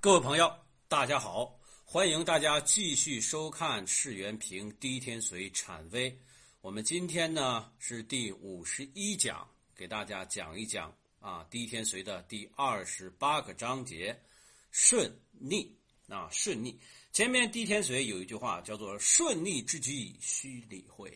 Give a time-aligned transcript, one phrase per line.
[0.00, 0.48] 各位朋友，
[0.86, 6.16] 大家好，欢迎大家继续收看世元平滴天髓产微。
[6.60, 14.16] 我们今天呢是第五十一讲，给大家讲一讲啊第一天髓的第二十八个章节
[14.70, 15.76] 顺逆
[16.06, 16.78] 啊顺逆。
[17.10, 21.10] 前面第一天髓有一句话叫做“顺逆之机须理会”，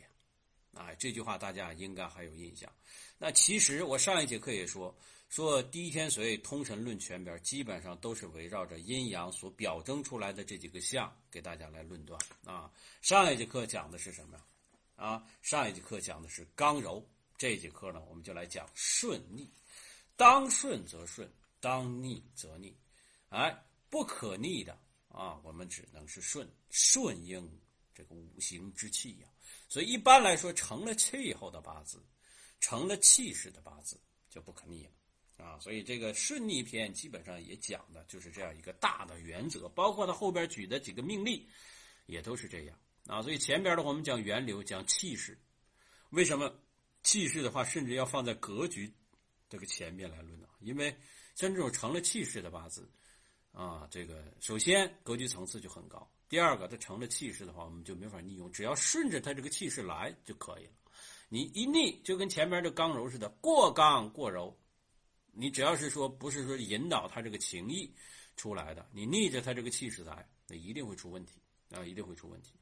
[0.74, 2.68] 啊这句话大家应该还有印象。
[3.16, 4.92] 那其实我上一节课也说。
[5.32, 12.70] 说第一天髓通神论全篇基本上都是围绕着阴阳所表征出来的这几个象给大家来论断啊。
[13.00, 14.38] 上一节课讲的是什么
[14.94, 15.26] 啊？
[15.40, 17.02] 上一节课讲的是刚柔，
[17.38, 19.50] 这节课呢我们就来讲顺逆。
[20.16, 21.26] 当顺则顺，
[21.60, 22.76] 当逆则逆。
[23.30, 24.78] 哎，不可逆的
[25.08, 27.50] 啊，我们只能是顺，顺应
[27.94, 29.28] 这个五行之气呀。
[29.66, 32.04] 所以一般来说，成了气候的八字，
[32.60, 34.90] 成了气势的八字就不可逆了。
[35.42, 41.48] 啊，所以这个顺逆篇基本上也讲的就是这样一个大的原则，包括他后边举的几个命例，
[42.06, 43.20] 也都是这样啊。
[43.20, 45.36] 所以前边的我们讲源流，讲气势，
[46.10, 46.54] 为什么
[47.02, 48.94] 气势的话，甚至要放在格局
[49.48, 50.46] 这个前面来论呢？
[50.60, 50.96] 因为
[51.34, 52.88] 像这种成了气势的八字
[53.50, 60.72] 啊，这个首先格局层次就很高，第二个它成了气势的话，我们就没法逆用，只要顺着它这个气势来就可以了。
[61.28, 64.56] 你一逆就跟前面的刚柔似的，过刚过柔。
[65.34, 67.90] 你只要是说不是说引导他这个情意
[68.36, 71.32] 出来的，你逆着他这个气势来，那一定会出问题
[71.70, 72.52] 啊，一定会出问题。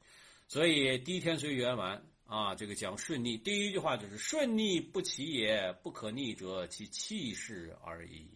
[0.47, 1.97] 所以《第一天随缘完》
[2.33, 8.29] 啊，这个讲顺逆，第一句话就是“顺逆不起也，不可逆者，其气势而已”。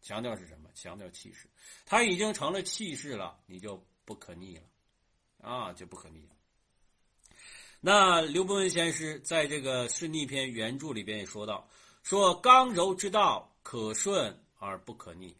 [0.00, 0.68] 强调是什么？
[0.74, 1.46] 强调气势。
[1.84, 4.62] 他已经成了气势了，你就不可逆了
[5.40, 6.34] 啊，就不可逆了。
[7.80, 11.68] 那刘伯温先师在这个顺逆篇原著里边也说到。
[12.02, 15.36] 说刚柔之道可顺而不可逆，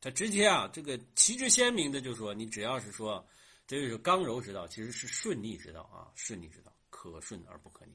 [0.00, 3.26] 他直接啊，这个旗帜鲜明的就说，你只要是说
[3.66, 7.92] 这就是刚柔之道，其实是顺逆之道啊，顺逆之道可顺而不可逆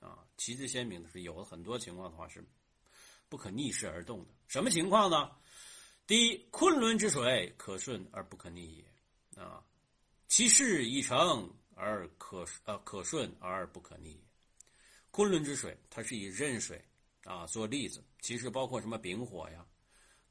[0.00, 2.42] 啊，旗帜鲜明的是有很多情况的话是
[3.28, 4.30] 不可逆势而动的。
[4.46, 5.30] 什么情况呢？
[6.06, 9.62] 第一，昆仑之水可顺而不可逆也啊，
[10.28, 14.18] 其势已成而可呃可顺而不可逆。
[15.10, 16.82] 昆仑之水，它是以壬水。
[17.28, 19.66] 啊，做例子，其实包括什么丙火呀、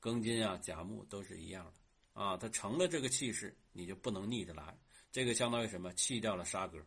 [0.01, 2.35] 庚金啊、甲木都是一样的啊。
[2.35, 4.75] 它成了这个气势，你就不能逆着来。
[5.11, 5.93] 这个相当于什么？
[5.93, 6.83] 弃掉了杀格，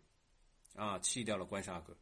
[0.75, 1.97] 啊，弃掉了官杀格，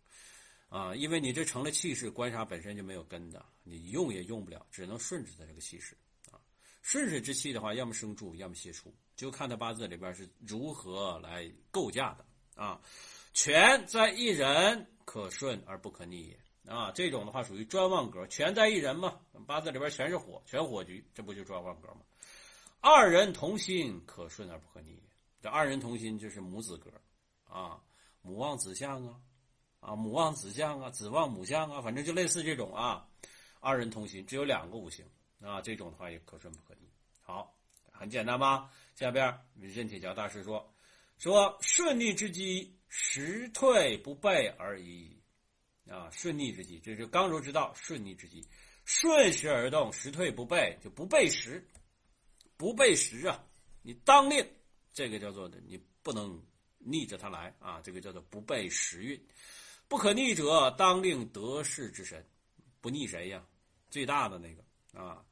[0.71, 5.95] 啊，因为你这成了气势，官杀本身就没有根的，你用也用不了，只能顺着它这个气势
[6.31, 6.41] 啊。
[6.81, 12.25] 顺水之气的话，要么生助，要么泄出，就看他八字里边是如何来构架的
[12.63, 12.81] 啊。
[13.35, 16.39] 权在一人，可顺而不可逆也。
[16.69, 22.01] 啊，这种的话属于专旺格，全在一人嘛，八字里边全是火，全火局，这不就专旺格吗？
[22.81, 25.03] 二人同心，可顺而不可逆。
[25.41, 26.91] 这二人同心就是母子格，
[27.45, 27.81] 啊，
[28.21, 29.21] 母旺子相啊，
[29.81, 33.09] 啊，母旺子相啊，子旺母相啊，反正就类似这种啊。
[33.61, 35.05] 二人同心，只有两个五行
[35.41, 36.89] 啊，这种的话也可顺不可逆。
[37.21, 37.57] 好，
[37.91, 38.71] 很简单吧？
[38.95, 40.73] 下边任铁桥大师说，
[41.19, 45.18] 说顺逆之机，时退不备而已。
[45.89, 47.73] 啊，顺逆之机，这是刚柔之道。
[47.75, 48.47] 顺逆之机，
[48.85, 51.67] 顺时而动，时退不备，就不备时，
[52.57, 53.43] 不备时啊！
[53.83, 54.47] 你当令，
[54.93, 56.41] 这个叫做，你不能
[56.79, 57.81] 逆着它来啊！
[57.83, 59.21] 这个叫做不备时运，
[59.89, 62.25] 不可逆者，当令得势之神，
[62.81, 63.43] 不逆谁呀？
[63.91, 64.63] 最大的那个
[64.93, 65.25] 啊，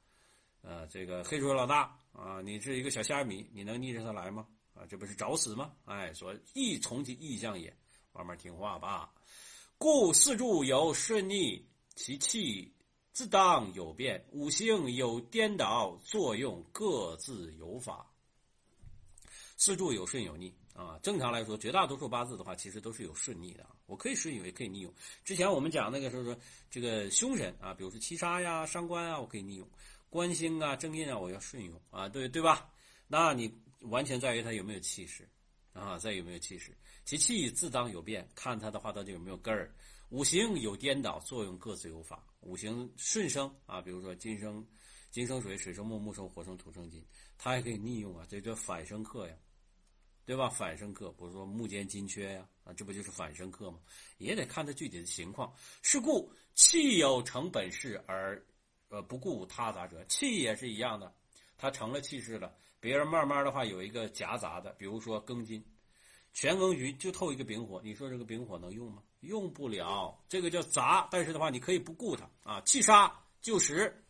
[0.63, 4.47] 呃，这个黑水老大啊，你是一个小虾米，你能逆着他来吗？
[4.73, 5.75] 啊，这不是找死吗？
[5.85, 7.75] 哎，说意从其意象也，
[8.13, 9.13] 慢慢听话吧。
[9.79, 11.63] 故四柱有顺逆，
[11.95, 12.73] 其气
[13.13, 18.11] 自当有变；五行有颠倒，作用各自有法。
[19.59, 20.99] 四柱有顺有逆啊。
[21.03, 23.67] 正常来说，绝大多数八字的话，其实都是有顺逆的。
[23.85, 24.93] 我可以顺用，也可以逆用。
[25.25, 26.37] 之前我们讲那个时候说，
[26.71, 29.67] 这个凶神啊，比如说七杀呀、伤官啊，我可以逆用；
[30.09, 32.73] 官星啊、正印啊，我要顺用啊，对对吧？
[33.07, 35.29] 那你完全在于他有没有气势。
[35.73, 36.75] 啊，在于有没有气势？
[37.07, 39.73] 其气自当有变，看他的话到底有没有根儿。
[40.09, 42.21] 五行有颠倒，作用各自有法。
[42.41, 44.67] 五行顺生啊，比如说金生
[45.13, 47.07] 金生水，水生木，木生火，生土生金，
[47.39, 49.37] 它还可以逆用啊，这叫反生克呀，
[50.25, 50.49] 对吧？
[50.49, 53.79] 反生克，比如说木间金缺呀，啊，这不就是反生克吗？
[54.19, 55.55] 也得看它具体的情况。
[55.83, 58.45] 是故气有成本势而
[58.89, 61.15] 呃不顾他杂者，气也是一样的，
[61.57, 62.53] 它成了气势了。
[62.81, 65.65] 别人慢慢的话有一个夹杂的，比如说庚金，
[66.37, 69.03] 全庚局就透一个丙火，你说这个丙火能用吗？
[69.21, 71.09] 用不了，这个叫杂。
[71.11, 72.61] 但是的话，你可以不顾它啊。
[72.61, 73.11] 气杀
[73.41, 74.05] 就时，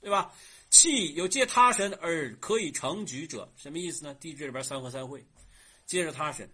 [0.00, 0.32] 对吧？
[0.70, 4.14] 气有借他身而可以成局者，什么意思呢？
[4.14, 5.26] 地支里边三合三会，
[5.84, 6.48] 借着他身，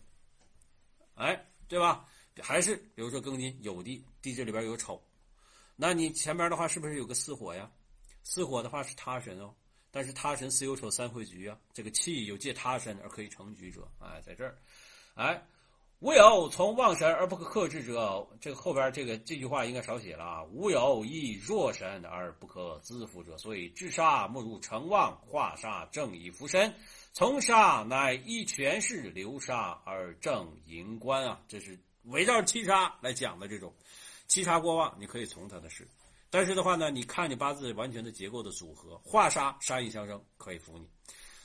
[1.15, 2.09] 哎，对吧？
[2.41, 4.99] 还是比如说庚金有地，地支里边有丑，
[5.77, 7.71] 那你前面的话是不是有个巳火呀？
[8.25, 9.55] 巳火的话是他身哦，
[9.91, 14.57] 但是他身巳酉丑三会局啊，这个气有借他身而可以成局者，哎，在这儿，
[15.19, 15.43] 哎。
[16.01, 20.45] 无有从旺神而不可克制者，这个后边这个这句话应该少写了啊。
[20.45, 26.73] 无有以弱神而不可自负者，所以治杀莫如成旺，化杀正以扶身，
[27.13, 31.41] 从杀乃依权势流沙而正盈官啊。
[31.49, 33.75] 这是围绕七杀来讲的这种
[34.29, 35.85] 七杀过旺，你可以从他的事。
[36.31, 40.89] 但是的话呢，你看你八字完全的结构的组合，化杀杀印相生可以服你，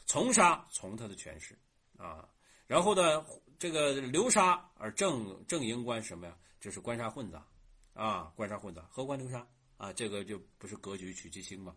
[0.06, 1.58] 从杀从他的权势
[1.98, 2.24] 啊，
[2.68, 3.26] 然后呢。
[3.64, 6.38] 这个流沙而正正营官什么呀？
[6.60, 7.48] 就是官杀混杂，
[7.94, 11.74] 啊，官杀混杂，合官流沙啊，这个就不是格局取其轻嘛，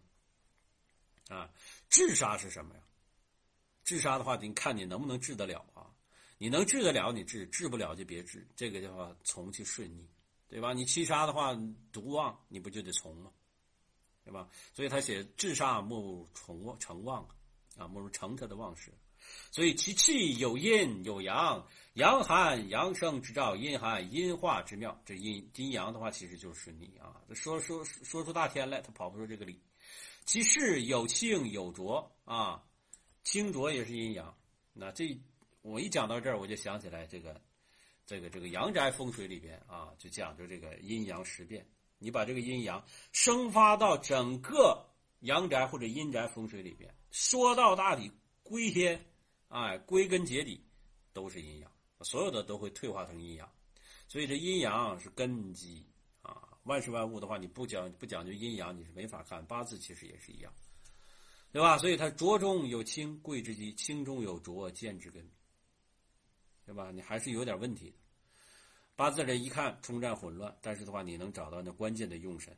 [1.29, 1.49] 啊，
[1.89, 2.81] 治杀是什么呀？
[3.85, 5.87] 治杀的话，你看你能不能治得了啊？
[6.39, 8.45] 你能治得了，你治；治不了就别治。
[8.57, 10.11] 这个叫从其顺逆，
[10.49, 10.73] 对吧？
[10.73, 11.57] 你七杀的话，
[11.93, 13.31] 独旺，你不就得从吗？
[14.25, 14.49] 对吧？
[14.75, 17.25] 所以他写治杀莫如成旺，成旺
[17.77, 18.93] 啊，莫如成他的旺势。
[19.51, 25.01] 所以其气有阴有阳，阳寒阳生之兆，阴寒阴化之妙。
[25.05, 27.17] 这阴阴阳的话，其实就是顺逆啊。
[27.35, 29.59] 说说说出大天来，他跑不出这个理。
[30.27, 32.63] 其势有清有浊啊，
[33.25, 34.37] 清浊也是阴阳。
[34.73, 35.19] 那这
[35.63, 37.41] 我一讲到这儿，我就想起来这个
[38.05, 41.67] 这个这个阳宅风水里边啊，就讲究这个阴阳十变。
[41.99, 44.87] 你把这个阴阳生发到整个
[45.21, 48.13] 阳宅或者阴宅风水里边，说到大底
[48.43, 49.03] 归天。
[49.49, 50.61] 哎，归根结底
[51.13, 51.71] 都是阴阳，
[52.01, 53.49] 所有的都会退化成阴阳，
[54.09, 55.87] 所以这阴阳是根基
[56.21, 56.49] 啊。
[56.65, 59.47] 万事万物的话，你不讲不讲究阴阳，你是没法看。
[59.47, 60.53] 八字其实也是一样，
[61.53, 61.79] 对吧？
[61.79, 65.25] 所以它浊中有清，贵之基；清中有浊，见之根，
[66.65, 66.91] 对吧？
[66.91, 67.97] 你还是有点问题的。
[68.97, 72.55] 八字这一看冲战混乱，但是的话，你能找到那关键的用神，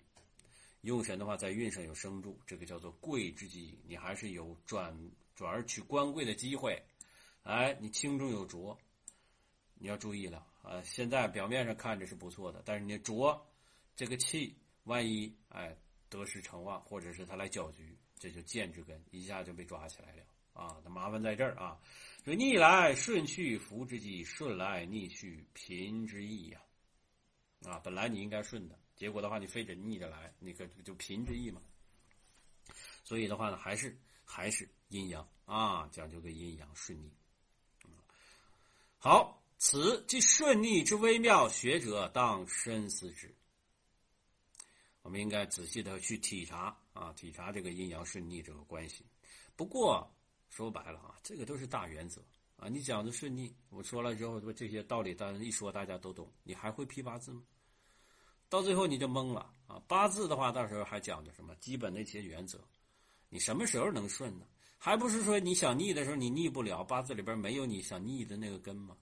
[0.80, 4.98] 用神的话在运上有生助，这个叫做贵之基，你还是有转。
[5.38, 6.82] 转而取官贵的机会，
[7.44, 8.76] 哎，你清中有浊，
[9.74, 10.82] 你要注意了啊！
[10.82, 13.40] 现在表面上看着是不错的，但是你浊，
[13.94, 14.52] 这个气
[14.82, 15.76] 万一哎
[16.08, 20.24] 得失成旺，或者是他来搅局，这就见之根一下就被抓起来了
[20.54, 20.76] 啊！
[20.82, 21.78] 那麻烦在这儿啊，
[22.24, 26.60] 说逆来顺去福之机，顺来逆去贫之意呀！
[27.62, 31.62] 啊，本来你应该顺的，结果的话你非得逆着来，那个就贫之意嘛。
[33.04, 33.96] 所以的话呢，还是。
[34.30, 37.10] 还是阴阳啊，讲究个阴阳顺逆。
[38.98, 43.34] 好，此即顺逆之微妙，学者当深思之。
[45.00, 49.02] 我们应该仔细的去体察啊，体察这个阴阳顺逆这个关系。
[49.56, 50.06] 不过
[50.50, 52.22] 说白了啊，这个都是大原则
[52.56, 52.68] 啊。
[52.68, 56.30] 你讲的顺逆，我说了之后，说这些道理，当然一说大家都懂。
[56.42, 57.42] 你还会批八字吗？
[58.50, 59.82] 到最后你就懵了啊。
[59.88, 62.62] 八字的话，到时候还讲究什么基本的一些原则。
[63.28, 64.46] 你什么时候能顺呢？
[64.78, 68.96] 还不是说你想逆的时候你逆不了，八字里边没有你想逆的那个根吗？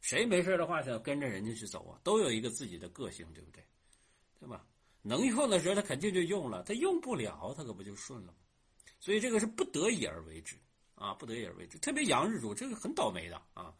[0.00, 2.00] 谁没事的话想跟着人家去走啊？
[2.02, 3.62] 都有一个自己的个性，对不对？
[4.40, 4.64] 对吧？
[5.02, 8.38] 能用的时候他肯定就用了，他用不了他可不就顺了吗？
[9.00, 10.56] 所以这个是不得已而为之
[10.94, 11.78] 啊，不得已而为之。
[11.78, 13.72] 特别阳日主这个很倒霉的啊！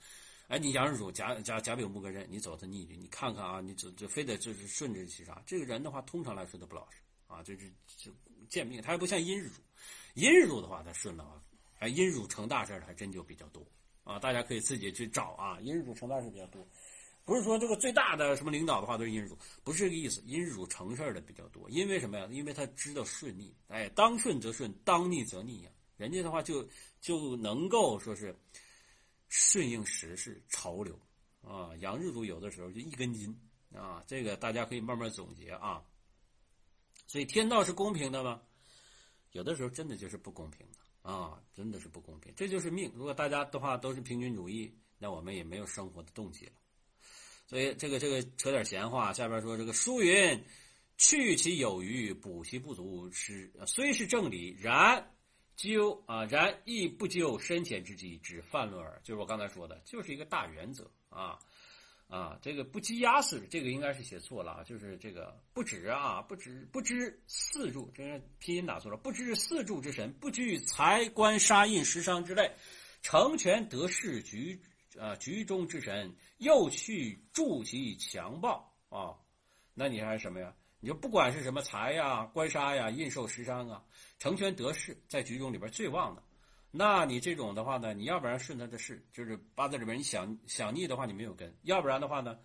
[0.48, 5.42] 哎，你阳日主甲甲甲丙木个刃，你走他逆局，你看看啊，你走就非得就是顺着去啥？
[5.44, 8.12] 这个人的话，通常来说都不老实啊，就是就
[8.48, 9.60] 贱命，他还不像阴日主。
[10.18, 11.40] 阴日主的话，他顺了啊，
[11.78, 13.64] 哎，阴日主成大事的还真就比较多
[14.02, 15.60] 啊，大家可以自己去找啊。
[15.60, 16.66] 阴日主成大事比较多，
[17.24, 20.20] 不是说这个最大的什么领导的话都是阴日主，不是这个意思。
[20.26, 22.26] 阴日主成事儿的比较多，因为什么呀？
[22.32, 25.70] 因为他知道顺逆，哎，当顺则顺，当逆则逆呀。
[25.96, 26.68] 人家的话就
[27.00, 28.36] 就能够说是
[29.28, 30.98] 顺应时势潮流
[31.42, 31.70] 啊。
[31.76, 33.32] 阳日主有的时候就一根筋
[33.72, 35.80] 啊，这个大家可以慢慢总结啊。
[37.06, 38.42] 所以天道是公平的吗？
[39.38, 42.90] 有的时候真的就是不公平的啊，真的是不公平，这就是命。
[42.96, 46.52] 如果大家的话都是平均主义，那我们也没有生活的动机了。
[47.46, 50.44] 所以这个这个扯点闲话，下边说这个书云
[50.98, 55.08] ：“去其有余，补其不足，是虽是正理，然
[55.54, 61.38] 究啊，然亦不究深浅之机，只泛论耳。”就是我刚才说的，就是一个大原则啊。
[62.08, 72.50] 啊，这个不积压死，这个应该是写错了啊，就是这个不止啊，不止不知四柱，这个拼音打错了，不知四柱之神，不惧财官杀印食伤之类，
[73.02, 74.58] 成全得势局
[74.98, 79.14] 啊局中之神，又去助其强暴啊，
[79.74, 80.54] 那你还是什么呀？
[80.80, 83.84] 你就不管是什么财呀、官杀呀、印寿食伤啊，
[84.18, 86.22] 成全得势，在局中里边最旺的。
[86.70, 92.38] 那你这种的话呢，你要不然顺他的势，就是八字里边你想想逆的话，你没有根；要不然的话呢，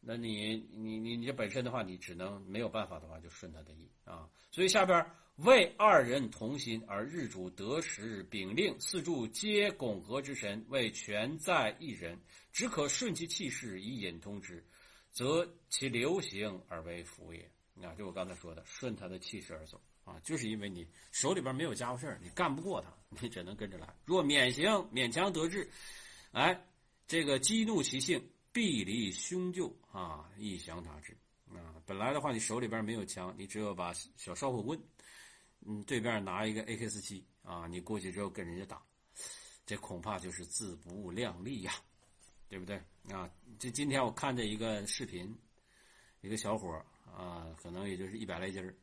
[0.00, 4.28] 那你你你你这本身的话，你只能没有办法的话，就顺他的意啊。
[4.50, 5.04] 所以下边
[5.38, 12.16] 为二人同心而日主得时丙令四柱皆拱合之神，为全在一人，
[12.52, 14.64] 只可顺其气势以引通之，
[15.10, 17.50] 则其流行而为福也。
[17.82, 19.82] 啊，就我刚才说的，顺他的气势而走。
[20.04, 23.88] 啊，就是因为你手里边没有家伙事儿，你干不过他，你只能跟着来。
[24.04, 25.68] 若勉行勉强得志，
[26.32, 26.58] 哎，
[27.06, 31.16] 这个激怒其性，必离凶救啊，一降他之
[31.48, 31.74] 啊。
[31.86, 34.78] 本来的话，你手里边没有枪，你只有把小烧火棍，
[35.66, 38.82] 嗯，对面拿一个 AK 四七啊，你过去之后跟人家打，
[39.64, 41.72] 这恐怕就是自不量力呀，
[42.48, 42.76] 对不对
[43.10, 43.30] 啊？
[43.58, 45.34] 这今天我看这一个视频，
[46.20, 46.70] 一个小伙
[47.06, 48.74] 啊，可能也就是一百来斤儿。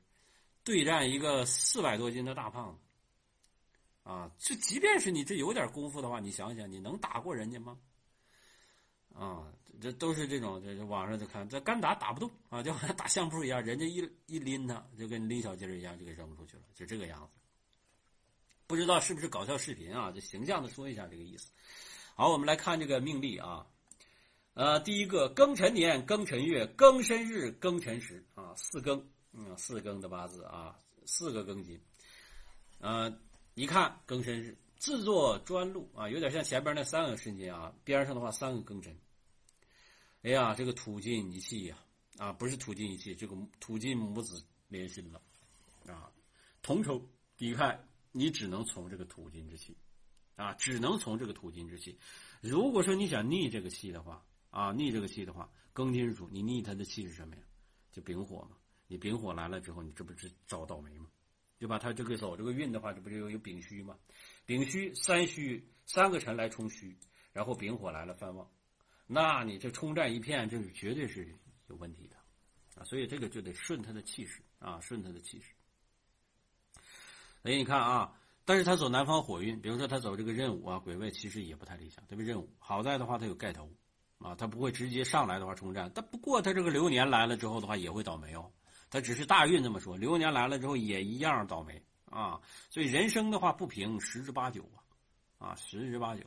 [0.64, 7.78] 对战一个四百多斤的大胖子，啊，这即便是你这有点功夫的话，你想想，你能打过人家吗？
[9.14, 9.52] 啊，
[9.82, 17.40] 这都是这种，这网上就看，这干打打不动啊，就好像打相扑一样，人家一一拎他，就跟拎小鸡儿一样，就给扔出去了，就这个样子。
[18.68, 20.12] 不知道是不是搞笑视频啊？
[20.12, 21.52] 就形象的说一下这个意思。
[22.16, 23.66] 好，我们来看这个命例啊，
[24.54, 29.04] 呃，第一个庚辰年、庚辰月、庚申日、庚辰时啊，四庚。
[29.34, 31.80] 嗯，四庚的八字啊，四个庚金，
[32.80, 33.12] 呃，
[33.54, 38.94] 一看庚申日，自作专禄啊，有点像前边那三个申金啊，边上的话三个庚辰。
[40.24, 41.78] 哎呀，这个土金一气呀，
[42.18, 45.22] 啊，不是土金一气，这个土金母子连心了，
[45.88, 46.12] 啊，
[46.62, 47.02] 同仇
[47.38, 47.80] 敌忾，
[48.12, 49.76] 你只能从这个土金之气，
[50.36, 51.98] 啊，只能从这个土金之气。
[52.42, 57.42] 如果说你想逆这个气的话，啊，逆这个气的话，庚金主，你逆他的气是什么呀？
[57.92, 58.58] 就丙火嘛。
[58.92, 61.08] 你丙火来了之后，你这不是找倒霉吗？
[61.58, 61.80] 对吧？
[61.80, 63.98] 他这个走这个运的话，这不就有丙戌吗？
[64.46, 66.98] 丙戌三戌三个辰来冲戌，
[67.32, 68.46] 然后丙火来了犯旺，
[69.08, 71.34] 那你这冲战一片，这是绝对是
[71.68, 72.18] 有问题的
[72.76, 72.84] 啊！
[72.84, 75.54] 所以这个就得顺他的气势啊，顺他的气势。
[77.42, 82.50] 所以你看啊，但是他走南方火运，比如说他走这个任午啊，癸未其实也不太理想，特别任午。
[82.60, 83.72] 好在的话，他有盖头
[84.18, 85.90] 啊，他不会直接上来的话冲战。
[85.96, 88.52] 但不过他这个流年来了之后的话，也会倒霉哦。
[88.92, 92.40] 他只是大运这么说，流年来了之后也一样倒霉啊！
[92.70, 94.70] 所以人生的话不平十之八九
[95.40, 96.22] 啊，啊十之八九，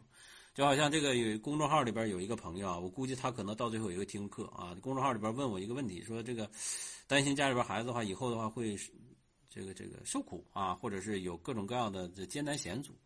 [0.55, 4.75] 就好像这个有公众号里边有一个朋友啊，我估计他可能到最后也会听课啊。
[4.81, 6.51] 公众号里边问我一个问题，说这个
[7.07, 8.75] 担心家里边孩子的话以后的话会
[9.51, 12.99] 这个这个受苦啊，或者是有各种各样的这艰难险阻。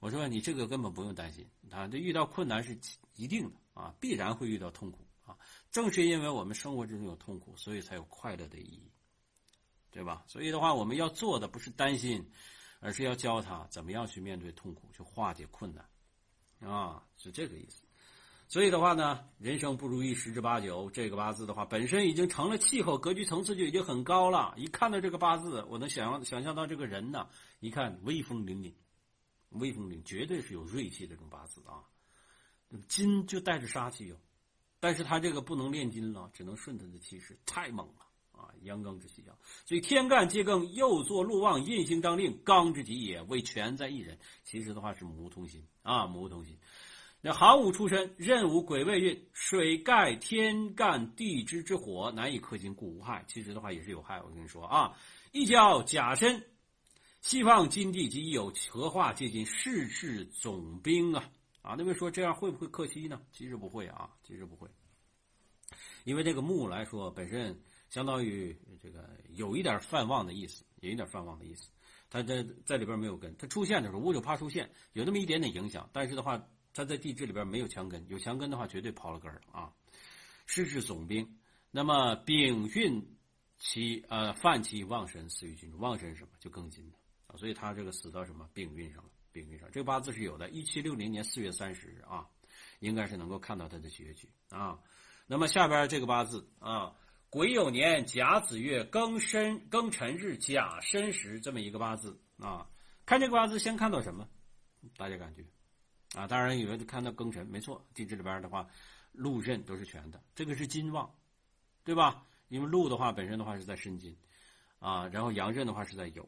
[0.00, 2.76] 我说你这个根本不用担心啊，这遇到困难是
[3.14, 5.38] 一定的啊，必然会遇到痛苦啊。
[5.70, 8.90] 正是因为我们生活之中有痛苦，所以才有快乐的意义，
[9.90, 10.24] 对吧？
[10.26, 12.30] 所以的话，我们要做的不是担心，
[12.80, 17.82] 而是要教他怎么样去面对痛苦，去化解困难，啊，是这个意思。
[18.50, 20.88] 所以的话呢，人生不如意十之八九。
[20.90, 24.54] 这个八字的话，本身已经成了气候，格局层次就已经很高了。
[24.56, 27.28] 一看到这个八字，我能想象想象到这个人呢，
[27.60, 28.72] 一看威风凛凛，
[29.50, 31.84] 威风凛，绝对是有锐气的这种八字啊。
[32.88, 34.16] 金就带着杀气哟。
[34.80, 38.54] 但是他这个不能炼金了，只能顺他的气势，太猛了啊！
[38.62, 39.34] 阳刚之气啊，
[39.66, 44.18] 所以天干皆庚，又作禄旺，印星当令，刚之极也，为全在一人。
[44.44, 46.56] 其实的话是母五同心啊，母五同心。
[47.20, 53.24] 那行午出身，任午癸未运，水盖天干地支之火，难以克金，故无害。
[53.26, 54.96] 其实的话也是有害，我跟你说啊，
[55.32, 56.44] 一交甲申，
[57.20, 61.28] 西方金地及有合化接近，世事总兵啊。
[61.62, 63.20] 啊，那位说这样会不会克妻呢？
[63.32, 64.68] 其实不会啊，其实不会，
[66.04, 71.70] 因为这个木来说本身相当于这个有一点泛旺的意思，有一点泛旺的意思。
[72.10, 75.90] 它在在里边没有根，它出现的时候五九怕出现，有那么一点点影响。
[75.92, 79.70] 但是的话，它在地质里边没有强根，有强根的话绝对刨了根了啊。
[80.46, 81.38] 失至总兵，
[81.70, 83.14] 那么丙运
[83.58, 86.96] 其呃犯其旺神死于金旺神什么就更金了
[87.26, 89.10] 啊，所以他这个死到什么丙运上了。
[89.32, 90.48] 丙运上，这个八字是有的。
[90.50, 92.26] 一七六零年四月三十日啊，
[92.80, 94.78] 应该是能够看到他的结局啊。
[95.26, 96.96] 那么下边这个八字啊，
[97.30, 102.66] 癸酉年甲子月庚申庚辰日甲申时这么一个八字啊。
[103.04, 104.28] 看这个八字，先看到什么？
[104.96, 105.44] 大家感觉
[106.18, 106.26] 啊？
[106.26, 107.86] 当然以为看到庚辰，没错。
[107.94, 108.66] 地支里边的话，
[109.12, 110.22] 禄刃都是全的。
[110.34, 111.14] 这个是金旺，
[111.84, 112.26] 对吧？
[112.48, 114.16] 因为禄的话本身的话是在申金
[114.78, 116.26] 啊，然后阳刃的话是在酉。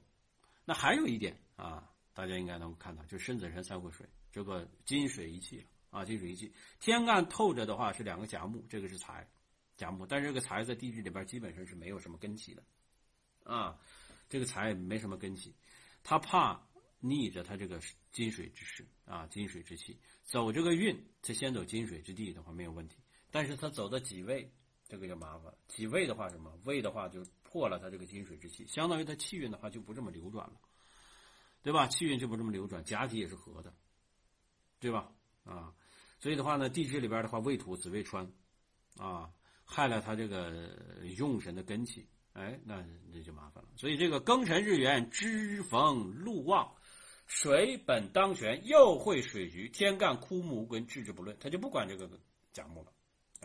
[0.65, 1.90] 那还有一点啊。
[2.13, 6.53] 大家应该能够看到，就是申子辰三会水，这个金水一气啊，金水一气。
[6.79, 9.29] 天干透着的话是两个甲木，这个是财，
[9.77, 12.63] 甲木，但是这个财在地支里边基本上是没有什么根气的，
[13.45, 13.79] 啊，
[14.29, 15.55] 这个财没什么根气。
[16.03, 16.61] 他怕
[16.99, 17.81] 逆着他这个
[18.13, 22.97] 金水之势啊，金水之气走这个运，他先走金水之地的话没有问题。
[23.31, 24.51] 但是他走到己未，
[24.89, 25.59] 这个就麻烦了。
[25.69, 26.53] 己未的话什么？
[26.65, 30.61] 未的话就破了他这个金水之气，相当于他气运的话就不这么流转了，
[31.63, 31.87] 对吧？
[31.89, 33.73] 气运就不这么流转，甲体也是合的，
[34.79, 35.13] 对吧？
[35.45, 35.75] 啊，
[36.19, 38.31] 所以的话呢，地支里边的话，未土子未穿，
[38.97, 39.31] 啊，
[39.65, 40.77] 害了他这个
[41.17, 42.09] 用神的根气。
[42.33, 43.71] 哎，那那就麻烦了。
[43.77, 46.73] 所以这个庚辰日元支逢禄旺，
[47.27, 52.09] 水本当权，又会水局，天干枯木无根，置之不论，他就不管这个
[52.53, 52.93] 甲木了，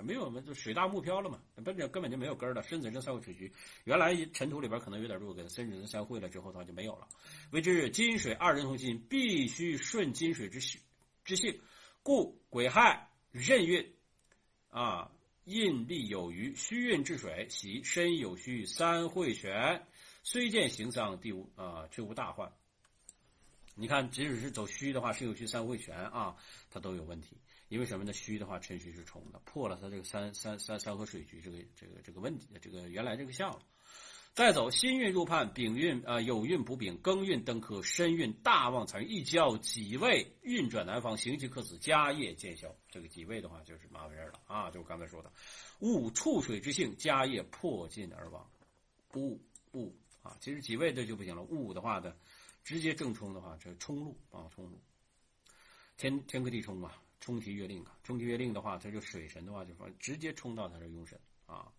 [0.04, 2.62] 没有我们，就水大木漂了嘛，根本根本就没有根了。
[2.64, 3.52] 申子辰三会水局，
[3.84, 7.08] 原来尘土里边可能有点弱根，申子辰三会了之后的话就没有了。
[7.52, 10.82] 谓之金水二人同心，必须顺金水之性
[11.24, 11.60] 之性，
[12.04, 13.94] 故癸亥壬运
[14.70, 15.12] 啊。
[15.48, 19.86] 印力有余，虚运治水，喜身有虚，三会全，
[20.24, 22.52] 虽见行丧，第五啊，却无大患。
[23.76, 26.36] 你看，即使是走虚的话，身有虚，三会全啊，
[26.72, 27.38] 它都有问题。
[27.68, 28.14] 因为什么呢？
[28.14, 33.60] 虚的话，辰戌是冲的，破了它这个三三三三合水局这个这个这个问题，这个原来这个相了。
[34.34, 42.76] 再走辛运入判，丙运啊有运补丙，庚运登科，申运大旺财，一交己未运转南方，行其克死，家业见消。
[42.90, 44.70] 这个己未的话就是麻烦事了啊！
[44.70, 45.32] 就我刚才说的，
[45.80, 48.46] 戊触水之性，家业破尽而亡。
[49.14, 49.40] 戊
[49.72, 51.42] 戊啊，其实己未这就不行了。
[51.44, 52.14] 戊的话呢
[52.62, 54.82] 直接正冲的话，这冲路啊冲路，
[55.96, 61.72] 天天克地冲啊，冲提月令啊，冲提月令的话，它就水神的话就说直接冲到他这用神啊。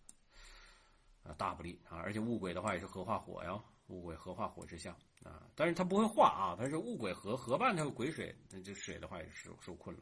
[1.23, 1.97] 啊，大不利啊！
[1.97, 5.43] 而且戊癸的话也是合化火呀，戊癸合化火之象啊。
[5.55, 10.01] 但是它不会化啊，它是戊癸合合伴它个癸水，那这水的话也是受困了。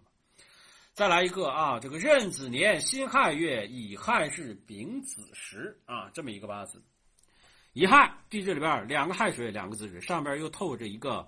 [0.94, 6.80] 再来一个啊，这个壬子年辛亥月乙亥是丙子时啊，这么一个八字。
[7.74, 11.27] 乙亥地支里边两个亥水，两个子水，上边又透着一个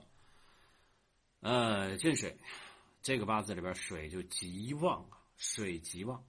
[1.40, 2.38] 呃金水，
[3.01, 6.24] 这个八字里边水就极旺啊，水极旺，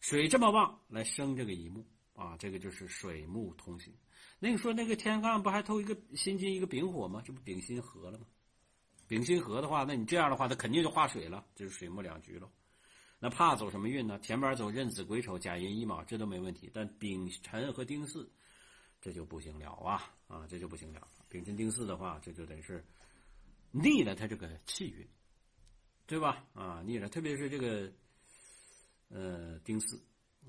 [0.00, 1.86] 水这么旺来生这个乙木。
[2.16, 3.92] 啊，这个就是水木同行。
[4.38, 7.20] 那你说那个天干不还透一个辛金一个丙火吗？
[7.26, 8.26] 这不丙辛合了吗？
[9.08, 12.48] 丙辛合的话，那你这样的话，它肯定就化水了，就是水木两局了。
[13.18, 14.16] 那怕走什么运呢？
[14.20, 16.70] 前边走壬子癸丑甲寅乙卯，这都没问题。
[16.72, 18.30] 但丙辰和丁巳，
[19.00, 20.14] 这就不行了啊！
[20.28, 21.08] 啊，这就不行了。
[21.28, 22.84] 丙辰丁巳的话，这就得是
[23.72, 25.04] 逆了他这个气运，
[26.06, 26.44] 对吧？
[26.54, 27.90] 啊，逆了，特别是这个
[29.08, 29.98] 呃丁巳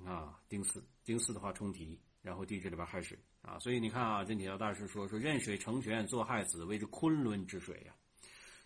[0.06, 0.84] 啊，丁巳。
[1.06, 7.94] 丁巳的话冲提，然后地支里边亥水啊，所以你看啊，任铁道大师说说壬水成全做亥子，谓之昆仑之水呀，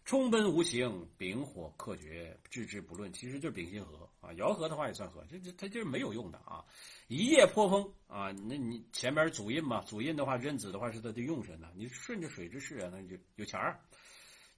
[0.06, 6.64] 冲奔无形，丙火克绝，置之不论，其实就是丙辛合啊，爻合的话也算合，这这它就是没有用的啊，
[7.10, 13.80] 一夜破风啊，那你前边主印嘛，主印的话壬子的话是它的用神呢，你顺着水之势啊，那就有钱儿。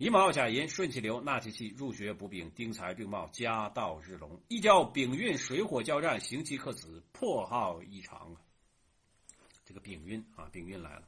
[0.02, 8.42] 乙卯甲寅顺其流纳其气入学补丙丁财并茂家道日隆一交丙运水火交战行其克子破耗异常啊！
[9.64, 11.04] 这个丙运啊，丙运来了，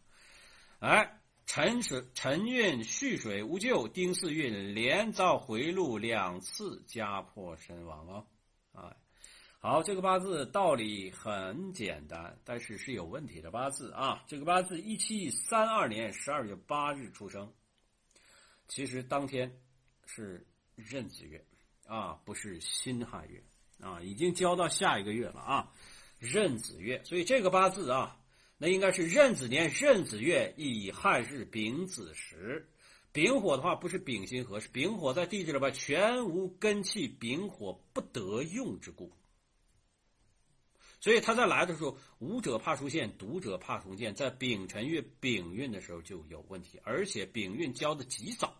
[0.77, 8.23] 哎，辰水辰运蓄水无咎，丁巳运连遭回路两次家破身亡啊！
[8.73, 8.95] 啊，
[9.57, 14.23] 好，这个八字道理很简单，但是是有问题的八字啊！
[14.27, 17.51] 这个八字一七三二年十二月八日出生。
[18.67, 19.59] 其实当天
[20.05, 20.45] 是
[20.75, 21.43] 壬子月
[21.85, 23.43] 啊，不是辛亥月
[23.79, 25.71] 啊，已经交到下一个月了啊，
[26.19, 27.03] 壬子月。
[27.03, 28.19] 所以这个八字啊，
[28.57, 32.67] 那应该是壬子年壬子月乙亥日丙子时。
[33.11, 39.11] 丙火的话不是丙辛合，是丙火在地支里边全无根气，丙火不得用之故。
[41.03, 48.55] 所以他在来的时候，武者怕出现，读者怕重见，在丙辰月丙运的时候就有问题，而且丙运交的极早，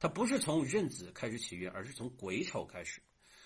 [0.00, 3.00] 他不是从壬子开始起运，而是从癸丑开始。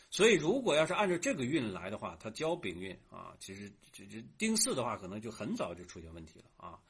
[0.08, 6.80] 所以如果要是按照这个运来的话，他交丙运啊，其实这这丁巳的话，可能就很早就出现问题了啊。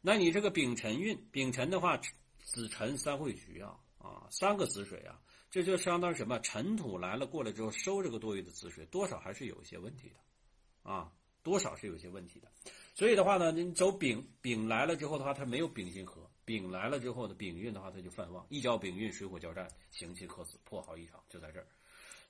[0.00, 2.00] 那你这个丙辰运，丙辰的话，
[2.42, 6.38] 子辰三会局啊啊，三个子水啊，这就相当于什么？
[6.40, 10.16] 尘土来了过来之后，收这个多余的子水，多少还是有一些问题的。
[10.86, 12.48] 啊，多少是有些问题的，
[12.94, 21.66] 所以的话呢，你走丙丙来了之后的话，它没有丙辛合，丙来了之后的丙运的话，它就犯旺，一交丙运，水火交战，行气克子，破耗一场，就在这儿。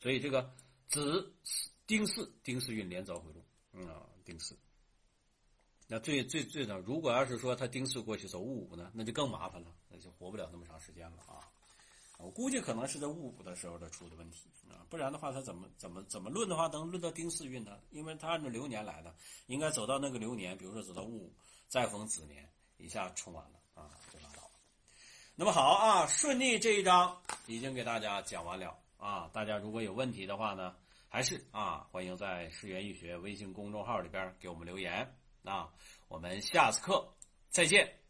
[0.00, 0.50] 所以这个
[0.88, 1.34] 子
[1.86, 3.44] 丁巳丁巳运连遭回路，
[3.86, 4.56] 啊，丁巳。
[5.86, 11.44] 那最最最的，如果要是说他丁巳过去走戊午呢，那就更麻烦了，那就活不了那么长时间了啊。
[12.18, 17.78] 我估计可能是在戊午的时候他出的问题啊，不然的话他怎么怎么怎么论的话能论到丁巳运呢？
[17.90, 19.14] 因为他按照流年来的，
[19.46, 21.34] 应该走到那个流年，比如说走到戊午，
[21.68, 22.48] 再逢子年，
[22.78, 24.50] 一下冲完了啊，就拉倒了。
[25.34, 29.30] 那么好啊，顺利这一章已经给大家讲完了啊。
[29.32, 30.74] 大家如果有问题的话呢，
[31.08, 35.70] 还是啊，欢迎在世园易学微信公众号里边给我们留言啊。
[36.08, 37.14] 我们下次课
[37.50, 38.05] 再见。